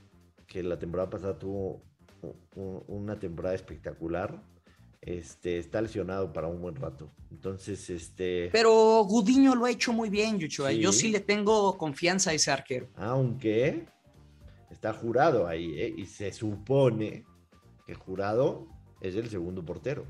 que 0.46 0.62
la 0.62 0.78
temporada 0.78 1.10
pasada 1.10 1.38
tuvo 1.38 1.82
una 2.86 3.18
temporada 3.18 3.54
espectacular, 3.54 4.42
este, 5.00 5.58
está 5.58 5.80
lesionado 5.80 6.32
para 6.32 6.48
un 6.48 6.60
buen 6.60 6.76
rato. 6.76 7.12
Entonces, 7.30 7.88
este. 7.90 8.50
Pero 8.52 9.04
Gudiño 9.04 9.54
lo 9.54 9.64
ha 9.64 9.70
hecho 9.70 9.92
muy 9.92 10.10
bien, 10.10 10.38
Yucho. 10.38 10.70
Yo 10.70 10.92
sí 10.92 11.08
le 11.10 11.20
tengo 11.20 11.78
confianza 11.78 12.30
a 12.30 12.34
ese 12.34 12.50
arquero. 12.50 12.88
Aunque 12.96 13.86
está 14.70 14.92
jurado 14.92 15.46
ahí, 15.46 15.78
¿eh? 15.80 15.94
y 15.96 16.06
se 16.06 16.32
supone 16.32 17.24
que 17.86 17.94
jurado 17.94 18.68
es 19.00 19.16
el 19.16 19.28
segundo 19.28 19.64
portero. 19.64 20.06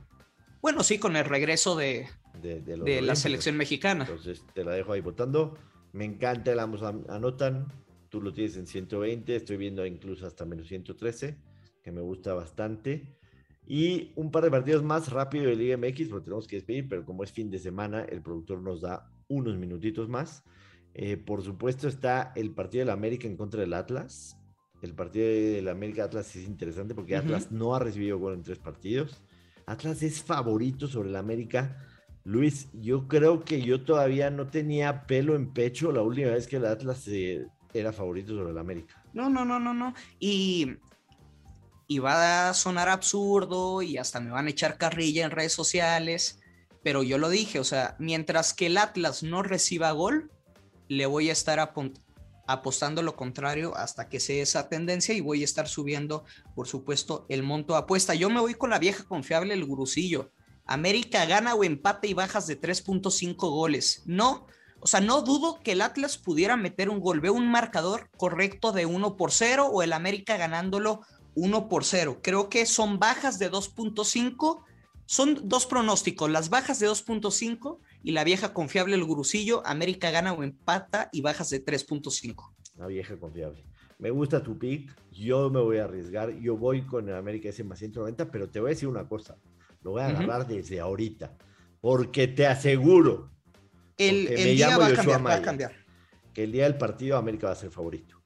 Bueno, 0.61 0.83
sí, 0.83 0.99
con 0.99 1.17
el 1.17 1.25
regreso 1.25 1.77
de, 1.77 2.09
de, 2.43 3.03
la 3.03 3.15
selección 3.15 3.57
mexicana. 3.57 4.05
Entonces 4.05 4.45
te 4.55 4.65
la 4.65 4.73
dejo 4.73 4.93
ahí 4.93 5.01
votando. 5.01 5.57
Me 5.93 6.05
encanta 6.05 6.53
el 6.53 6.59
ambos 6.59 6.83
anotan. 6.83 7.73
Tú 8.09 8.21
lo 8.21 8.33
tienes 8.33 8.57
en 8.57 8.67
120. 8.67 9.37
Estoy 9.37 9.57
viendo 9.57 9.87
incluso 9.87 10.27
hasta 10.27 10.45
menos 10.45 10.67
113, 10.67 11.39
que 11.83 11.93
me 11.93 12.01
gusta 12.01 12.35
bastante. 12.35 13.17
Y 13.67 14.13
un 14.17 14.31
par 14.31 14.45
de 14.45 14.51
partidos 14.51 14.83
más 14.83 15.13
rápido 15.13 15.45
de 15.45 15.57
Liga 15.57 15.77
MX, 15.77 16.09
porque 16.09 16.25
tenemos 16.25 16.49
que 16.49 16.57
despedir, 16.57 16.89
pero 16.89 17.05
como 17.05 17.23
es 17.23 17.33
fin 17.33 17.51
de 17.51 17.59
semana, 17.59 18.03
el 18.03 18.23
productor 18.23 18.63
nos 18.63 18.81
da 18.81 19.11
unos 19.29 19.59
minutitos 19.59 20.09
más. 20.09 20.43
Eh, 20.95 21.19
por 21.19 21.43
supuesto 21.43 21.87
está 21.87 22.33
el 22.35 22.51
partido 22.53 22.81
del 22.81 22.91
América 22.91 23.29
en 23.29 23.37
contra 23.37 23.61
del 23.61 23.75
Atlas. 23.75 24.38
El 24.83 24.95
partido 24.95 25.27
del 25.27 25.69
América 25.69 26.05
Atlas 26.05 26.35
es 26.37 26.47
interesante 26.47 26.95
porque 26.95 27.17
Atlas 27.17 27.51
no 27.51 27.75
ha 27.75 27.81
recibido 27.81 28.19
gol 28.19 28.35
en 28.35 28.43
tres 28.43 28.59
partidos. 28.59 29.25
Atlas 29.67 30.03
es 30.03 30.23
favorito 30.23 30.87
sobre 30.87 31.09
el 31.09 31.17
América. 31.17 31.85
Luis, 32.25 32.69
yo 32.73 33.09
creo 33.09 33.45
que 33.45 33.61
yo 33.61 33.85
todavía 33.85 34.31
no 34.31 34.47
tenía 34.47 35.07
pelo 35.07 35.35
en 35.35 35.53
pecho 35.53 35.91
la 35.91 36.03
última 36.03 36.31
vez 36.31 36.47
que 36.47 36.57
el 36.57 36.67
Atlas 36.67 37.09
era 37.75 37.93
favorito 37.93 38.35
sobre 38.35 38.53
el 38.53 38.59
América. 38.59 39.03
No, 39.13 39.29
no, 39.29 39.45
no, 39.45 39.59
no, 39.59 39.75
no. 39.75 39.95
Y, 40.21 40.77
y 41.89 41.99
va 41.99 42.49
a 42.49 42.55
sonar 42.55 42.89
absurdo 42.89 43.83
y 43.83 43.97
hasta 43.97 44.21
me 44.21 44.31
van 44.31 44.47
a 44.47 44.51
echar 44.51 44.79
carrilla 44.79 45.25
en 45.25 45.33
redes 45.33 45.53
sociales. 45.53 46.41
Pero 46.85 47.03
yo 47.03 47.19
lo 47.19 47.29
dije, 47.29 47.59
o 47.59 47.65
sea, 47.65 47.97
mientras 47.99 48.55
que 48.55 48.67
el 48.67 48.79
Atlas 48.79 49.23
no 49.23 49.43
reciba 49.43 49.91
gol, 49.91 50.31
le 50.89 51.07
voy 51.07 51.31
a 51.31 51.33
estar 51.33 51.61
apostando 52.49 53.03
lo 53.03 53.15
contrario 53.15 53.77
hasta 53.77 54.09
que 54.09 54.21
sea 54.21 54.43
esa 54.43 54.71
tendencia 54.71 55.15
y 55.15 55.21
voy 55.21 55.43
a 55.43 55.45
estar 55.45 55.69
subiendo, 55.69 56.25
por 56.55 56.67
supuesto, 56.67 57.27
el 57.29 57.43
monto 57.43 57.77
apuesta. 57.77 58.15
Yo 58.15 58.31
me 58.31 58.41
voy 58.41 58.55
con 58.55 58.71
la 58.71 58.79
vieja 58.79 59.05
confiable, 59.05 59.53
el 59.53 59.67
gurusillo. 59.67 60.33
América 60.65 61.27
gana 61.27 61.55
o 61.55 61.63
empate 61.63 62.09
y 62.09 62.15
bajas 62.15 62.47
de 62.47 62.59
3.5 62.59 63.37
goles. 63.37 64.03
No, 64.07 64.47
o 64.81 64.87
sea, 64.87 65.01
no 65.01 65.21
dudo 65.21 65.61
que 65.63 65.73
el 65.73 65.83
Atlas 65.83 66.17
pudiera 66.17 66.57
meter 66.57 66.89
un 66.89 67.01
gol. 67.01 67.21
Veo 67.21 67.35
un 67.35 67.51
marcador 67.51 68.09
correcto 68.17 68.73
de 68.73 68.87
1 68.87 69.17
por 69.17 69.31
0 69.31 69.67
o 69.71 69.83
el 69.83 69.93
América 69.93 70.39
ganándolo 70.39 71.03
1 71.35 71.69
por 71.69 71.85
0. 71.85 72.21
Creo 72.23 72.49
que 72.49 72.65
son 72.65 72.99
bajas 72.99 73.39
de 73.39 73.53
2.5. 73.53 74.65
Son 75.05 75.49
dos 75.49 75.67
pronósticos, 75.67 76.31
las 76.31 76.49
bajas 76.49 76.79
de 76.79 76.89
2.5 76.89 77.79
y 78.03 78.13
la 78.13 78.25
vieja 78.25 78.53
confiable, 78.53 78.95
el 78.95 79.05
gurusillo, 79.05 79.67
América 79.67 80.11
gana 80.11 80.33
o 80.33 80.43
empata 80.43 81.09
y 81.13 81.21
bajas 81.21 81.51
de 81.51 81.65
3.5. 81.65 82.53
La 82.77 82.87
vieja 82.87 83.19
confiable. 83.19 83.65
Me 83.99 84.11
gusta 84.11 84.43
tu 84.43 84.59
pick, 84.59 84.95
yo 85.11 85.51
me 85.51 85.61
voy 85.61 85.79
a 85.79 85.85
arriesgar, 85.85 86.33
yo 86.39 86.57
voy 86.57 86.83
con 86.83 87.09
el 87.09 87.17
América 87.17 87.49
S 87.49 87.65
más 87.65 87.81
190, 87.81 88.31
pero 88.31 88.49
te 88.49 88.61
voy 88.61 88.69
a 88.69 88.75
decir 88.75 88.89
una 88.89 89.09
cosa, 89.09 89.37
lo 89.83 89.93
voy 89.93 90.03
a 90.03 90.07
agarrar 90.07 90.47
desde 90.47 90.79
ahorita, 90.79 91.37
porque 91.81 92.29
te 92.29 92.47
aseguro, 92.47 93.33
el, 93.97 94.29
el 94.29 94.57
día 94.57 94.79
va 94.79 94.87
a, 94.87 94.95
cambiar, 94.95 95.27
va 95.27 95.35
a 95.35 95.43
cambiar, 95.43 95.73
que 96.33 96.45
el 96.45 96.53
día 96.53 96.65
del 96.65 96.79
partido 96.79 97.17
América 97.17 97.49
va 97.49 97.55
a 97.55 97.57
ser 97.57 97.71
favorito. 97.73 98.19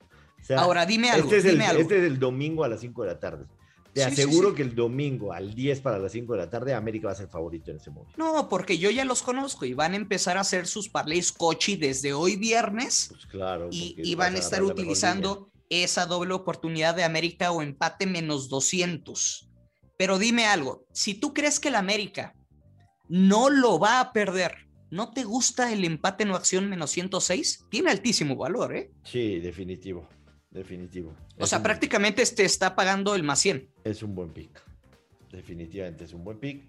Ahora 0.57 0.85
dime 0.87 1.11
algo. 1.11 1.25
Este 1.25 1.39
es, 1.39 1.45
el, 1.55 1.61
este 1.61 1.99
es 1.99 2.05
el 2.05 2.19
domingo 2.19 2.65
a 2.65 2.69
las 2.69 2.81
5 2.81 3.03
de 3.03 3.09
la 3.09 3.21
tarde. 3.21 3.47
Te 3.93 4.05
aseguro 4.05 4.55
que 4.55 4.63
el 4.63 4.75
domingo 4.75 5.33
al 5.33 5.55
10 5.55 5.81
para 5.83 5.99
las 5.99 6.13
5 6.13 6.33
de 6.33 6.39
la 6.39 6.49
tarde 6.49 6.73
América 6.73 7.09
va 7.09 7.13
a 7.13 7.17
ser 7.17 7.29
favorito 7.29 7.71
en 7.71 7.77
ese 7.77 7.91
momento. 7.91 8.15
No, 8.17 8.49
porque 8.49 8.79
yo 8.79 8.91
ya 8.91 9.05
los 9.05 9.23
conozco 9.23 9.67
y 9.67 9.75
van 9.75 9.93
a 9.93 9.97
empezar 9.97 10.39
a 10.39 10.41
hacer 10.41 10.67
sus 10.67 10.89
parlays 10.89 11.31
cochi 11.31 11.77
desde 11.77 12.15
hoy 12.15 12.37
viernes. 12.37 13.09
Pues 13.11 13.27
claro. 13.27 13.69
Y, 13.71 14.15
van 14.15 14.37
a 14.37 14.39
estar 14.39 14.63
utilizando 14.63 15.51
esa 15.69 16.07
doble 16.07 16.33
oportunidad 16.33 16.95
de 16.95 17.05
América 17.05 17.53
o 17.53 17.61
empate 17.61 18.07
menos 18.07 18.49
200. 18.49 19.51
Pero 19.99 20.19
dime 20.19 20.47
algo, 20.47 20.87
si 20.93 21.15
tú 21.15 21.35
crees 21.35 21.61
que 21.61 21.69
el 21.69 21.75
América 21.75 22.35
no 23.09 23.51
lo 23.51 23.79
va 23.79 24.01
a 24.01 24.13
perder, 24.13 24.69
¿no 24.91 25.13
te 25.13 25.25
gusta 25.25 25.71
el 25.71 25.85
empate 25.85 26.25
no 26.25 26.35
acción 26.35 26.69
menos 26.71 26.91
106? 26.91 27.67
Tiene 27.71 27.91
altísimo 27.91 28.37
valor, 28.37 28.75
¿eh? 28.75 28.91
Sí, 29.05 29.39
definitivo 29.39 30.09
definitivo. 30.53 31.15
O 31.39 31.47
sea, 31.47 31.63
prácticamente 31.63 32.23
este 32.23 32.45
está 32.45 32.75
pagando 32.75 33.15
el 33.15 33.23
más 33.23 33.41
100. 33.41 33.69
Es 33.85 34.03
un 34.03 34.15
buen 34.15 34.31
pick. 34.31 34.63
Definitivamente 35.31 36.05
es 36.05 36.13
un 36.13 36.25
buen 36.25 36.39
pick. 36.39 36.65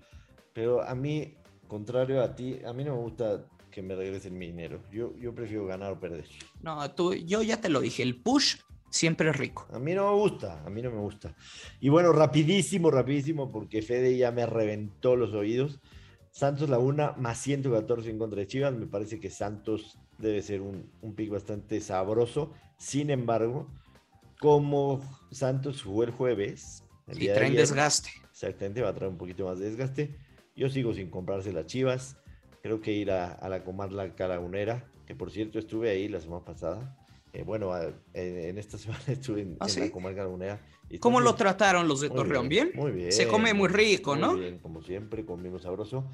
Pero 0.54 0.82
a 0.82 0.96
mí, 0.96 1.36
contrario 1.68 2.22
a 2.22 2.36
ti, 2.36 2.60
a 2.66 2.74
mí 2.74 2.84
no 2.84 2.96
me 2.96 3.02
gusta 3.02 3.46
que 3.70 3.82
me 3.82 3.96
regresen 3.96 4.38
mi 4.38 4.48
dinero. 4.48 4.82
Yo, 4.92 5.18
yo 5.18 5.34
prefiero 5.34 5.66
ganar 5.66 5.92
o 5.92 6.00
perder. 6.00 6.26
No, 6.62 6.90
tú, 6.92 7.14
yo 7.14 7.42
ya 7.42 7.60
te 7.60 7.70
lo 7.70 7.82
dije, 7.82 8.04
el 8.04 8.22
push 8.22 8.58
siempre 8.90 9.30
es 9.32 9.36
rico. 9.36 9.68
A 9.74 9.80
mí 9.80 9.94
no 9.94 10.12
me 10.12 10.16
gusta, 10.16 10.64
a 10.64 10.70
mí 10.70 10.82
no 10.82 10.92
me 10.92 11.00
gusta. 11.00 11.36
Y 11.80 11.90
bueno, 11.90 12.14
rapidísimo, 12.14 12.92
rapidísimo, 12.92 13.52
porque 13.52 13.82
Fede 13.82 14.16
ya 14.16 14.32
me 14.32 14.46
reventó 14.46 15.16
los 15.16 15.34
oídos. 15.34 15.80
Santos 16.30 16.70
Laguna 16.70 17.14
más 17.18 17.40
114 17.40 18.10
en 18.10 18.20
contra 18.20 18.40
de 18.40 18.48
Chivas. 18.48 18.74
Me 18.74 18.86
parece 18.86 19.20
que 19.20 19.30
Santos 19.30 19.98
debe 20.28 20.42
ser 20.42 20.62
un, 20.62 20.90
un 21.02 21.14
pick 21.14 21.30
bastante 21.30 21.80
sabroso. 21.80 22.52
Sin 22.78 23.10
embargo, 23.10 23.68
como 24.44 25.00
Santos 25.32 25.84
jugó 25.84 26.04
el 26.04 26.12
jueves. 26.12 26.84
El 27.08 27.24
y 27.24 27.28
traen 27.28 27.56
desgaste. 27.56 28.10
Exactamente, 28.30 28.82
va 28.82 28.90
a 28.90 28.94
traer 28.94 29.10
un 29.10 29.18
poquito 29.18 29.46
más 29.46 29.58
de 29.58 29.70
desgaste. 29.70 30.18
Yo 30.54 30.70
sigo 30.70 30.94
sin 30.94 31.10
comprarse 31.10 31.54
las 31.54 31.66
chivas. 31.66 32.18
Creo 32.62 32.82
que 32.82 32.92
ir 32.92 33.12
a, 33.12 33.48
la 33.48 33.64
Comar 33.64 33.94
La 33.94 34.14
Caragunera, 34.16 34.86
que 35.06 35.16
por 35.16 35.32
cierto 35.32 35.60
estuve 35.60 35.92
ahí 35.92 36.10
la 36.10 36.20
semana 36.20 36.44
pasada. 36.44 36.98
Eh, 37.32 37.44
bueno, 37.44 37.72
en, 38.14 38.58
esta 38.58 38.78
semana 38.78 39.04
estuve 39.08 39.44
en, 39.44 39.56
¿Ah, 39.62 39.68
la 39.78 39.92
Comar 39.92 40.14
Caragunera. 40.14 40.60
¿Cómo 41.00 41.22
lo 41.22 41.36
trataron 41.36 41.88
los 41.88 42.02
de 42.02 42.10
Torreón? 42.10 42.50
Bien, 42.50 42.72
Muy 42.76 42.92
bien. 42.92 43.14
Se 43.14 43.28
come 43.28 43.54
muy 43.54 43.70
rico, 43.70 44.18
¿no? 44.18 44.34
Muy 44.34 44.42
bien, 44.42 44.60
como 44.60 44.82
siempre, 44.82 45.26
comimos 45.26 45.62
sabroso. 45.62 46.12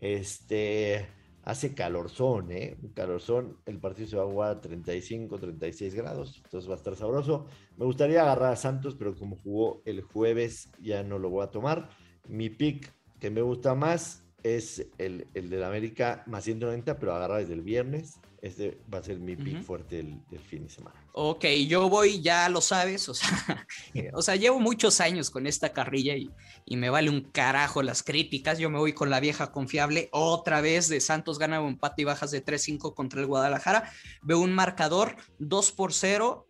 Este 0.00 1.08
hace 1.42 1.74
calorzón, 1.74 2.52
¿eh? 2.52 2.76
Un 2.82 2.90
calorzón. 2.90 3.58
El 3.66 3.78
partido 3.78 4.08
se 4.08 4.16
va 4.16 4.22
a 4.22 4.26
jugar 4.26 4.50
a 4.50 4.60
35, 4.60 5.38
36 5.38 5.94
grados, 5.94 6.40
entonces 6.44 6.68
va 6.68 6.74
a 6.74 6.76
estar 6.76 6.96
sabroso. 6.96 7.46
Me 7.76 7.84
gustaría 7.84 8.22
agarrar 8.22 8.52
a 8.52 8.56
Santos, 8.56 8.94
pero 8.94 9.14
como 9.14 9.36
jugó 9.36 9.82
el 9.84 10.02
jueves, 10.02 10.70
ya 10.80 11.02
no 11.02 11.18
lo 11.18 11.30
voy 11.30 11.44
a 11.44 11.50
tomar. 11.50 11.90
Mi 12.28 12.50
pick 12.50 12.92
que 13.18 13.30
me 13.30 13.42
gusta 13.42 13.74
más 13.74 14.24
es 14.42 14.86
el, 14.98 15.26
el 15.34 15.50
del 15.50 15.62
América 15.62 16.22
más 16.26 16.44
190, 16.44 16.98
pero 16.98 17.14
agarrar 17.14 17.40
desde 17.40 17.54
el 17.54 17.62
viernes. 17.62 18.18
Este 18.40 18.80
va 18.92 18.98
a 18.98 19.02
ser 19.04 19.20
mi 19.20 19.36
pick 19.36 19.62
fuerte 19.62 19.96
del, 19.98 20.40
fin 20.40 20.64
de 20.64 20.68
semana. 20.68 21.00
Ok, 21.12 21.44
yo 21.68 21.88
voy, 21.88 22.20
ya 22.20 22.48
lo 22.48 22.60
sabes, 22.60 23.08
o 23.08 23.14
sea, 23.14 23.28
o 24.14 24.20
sea 24.20 24.34
llevo 24.34 24.58
muchos 24.58 25.00
años 25.00 25.30
con 25.30 25.46
esta 25.46 25.72
carrilla 25.72 26.16
y, 26.16 26.28
y, 26.66 26.76
me 26.76 26.90
vale 26.90 27.08
un 27.08 27.20
carajo 27.20 27.84
las 27.84 28.02
críticas. 28.02 28.58
Yo 28.58 28.68
me 28.68 28.78
voy 28.78 28.94
con 28.94 29.10
la 29.10 29.20
vieja 29.20 29.52
confiable 29.52 30.08
otra 30.10 30.60
vez 30.60 30.88
de 30.88 31.00
Santos 31.00 31.38
gana 31.38 31.60
un 31.60 31.74
empate 31.74 32.02
y 32.02 32.04
bajas 32.04 32.32
de 32.32 32.44
3-5 32.44 32.94
contra 32.94 33.20
el 33.20 33.28
Guadalajara. 33.28 33.92
Veo 34.22 34.40
un 34.40 34.52
marcador 34.52 35.14
2 35.38 35.70
por 35.70 35.92
0 35.92 36.48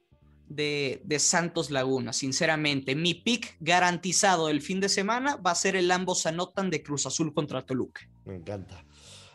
de, 0.48 1.02
Santos 1.18 1.70
Laguna, 1.70 2.12
sinceramente. 2.12 2.94
Mi 2.94 3.14
pick 3.14 3.56
garantizado 3.60 4.48
el 4.48 4.60
fin 4.60 4.80
de 4.80 4.88
semana 4.88 5.36
va 5.36 5.52
a 5.52 5.56
ser 5.56 5.76
el 5.76 5.90
ambos 5.90 6.26
anotan 6.26 6.70
de 6.70 6.82
Cruz 6.82 7.06
Azul 7.06 7.32
contra 7.32 7.64
Toluca. 7.64 8.08
Me 8.24 8.36
encanta. 8.36 8.84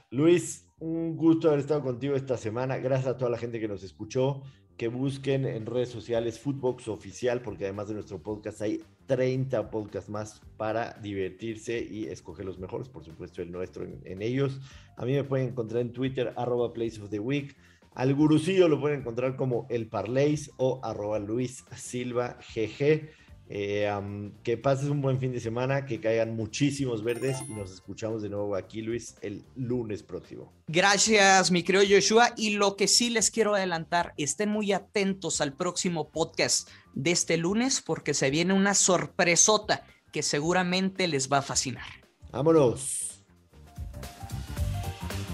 Luis, 0.10 0.66
un 0.80 1.18
gusto 1.18 1.48
haber 1.48 1.62
estado 1.62 1.82
contigo 1.84 2.16
esta 2.16 2.38
semana. 2.38 2.78
Gracias 2.78 3.08
a 3.08 3.18
toda 3.18 3.32
la 3.32 3.38
gente 3.38 3.60
que 3.60 3.68
nos 3.68 3.84
escuchó. 3.84 4.44
Que 4.78 4.90
busquen 4.90 5.46
en 5.46 5.66
redes 5.66 5.90
sociales 5.90 6.40
Footbox 6.40 6.88
Oficial, 6.88 7.42
porque 7.42 7.64
además 7.64 7.88
de 7.88 7.96
nuestro 7.96 8.22
podcast 8.22 8.62
hay 8.62 8.84
30 9.08 9.72
podcasts 9.72 10.10
más 10.10 10.42
para 10.58 10.94
divertirse 11.02 11.80
y 11.80 12.06
escoger 12.06 12.46
los 12.46 12.60
mejores, 12.60 12.88
por 12.88 13.04
supuesto 13.04 13.42
el 13.42 13.52
nuestro 13.52 13.86
en, 13.86 14.22
ellos. 14.22 14.60
A 14.98 15.06
mí 15.06 15.14
me 15.14 15.24
pueden 15.24 15.50
encontrar 15.50 15.82
en 15.82 15.94
Twitter, 15.94 16.34
arroba 16.36 16.74
Place 16.74 17.02
of 17.02 17.10
the 17.10 17.20
Week. 17.20 17.56
Al 17.98 18.14
gurucillo 18.14 18.68
lo 18.68 18.80
pueden 18.80 19.00
encontrar 19.00 19.36
como 19.36 19.66
el 19.72 19.88
Parleis 19.88 20.52
o 20.58 20.80
arroba 20.84 21.18
Luis 21.18 21.66
Silva 21.76 22.38
GG. 22.54 23.10
Eh, 23.50 24.32
que 24.44 24.58
pases 24.58 24.90
un 24.90 25.02
buen 25.02 25.20
fin 25.20 25.32
de 25.32 25.40
semana, 25.40 25.88
que 25.88 26.00
caigan 26.00 26.36
muchísimos 26.36 27.04
verdes 27.04 27.38
y 27.50 27.54
nos 27.54 27.72
escuchamos 27.72 28.22
de 28.22 28.30
nuevo 28.30 28.56
aquí, 28.56 28.84
Luis, 28.84 29.16
el 29.22 29.44
lunes 29.56 30.04
próximo. 30.04 30.54
Gracias, 30.68 31.50
mi 31.50 31.64
querido 31.64 31.84
Joshua. 31.90 32.34
Y 32.38 32.52
lo 32.52 32.76
que 32.76 32.88
sí 32.88 33.10
les 33.10 33.32
quiero 33.32 33.56
adelantar, 33.56 34.14
estén 34.18 34.50
muy 34.50 34.74
atentos 34.74 35.42
al 35.42 35.54
próximo 35.54 36.12
podcast 36.12 36.70
de 36.94 37.10
este 37.10 37.38
lunes 37.38 37.82
porque 37.82 38.14
se 38.14 38.30
viene 38.30 38.54
una 38.54 38.76
sorpresota 38.76 39.88
que 40.12 40.22
seguramente 40.22 41.08
les 41.08 41.32
va 41.32 41.40
a 41.40 41.42
fascinar. 41.42 41.88
Vámonos. 42.32 43.07